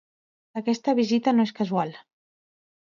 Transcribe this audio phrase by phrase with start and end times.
[0.61, 1.97] Aquesta visita no és casual.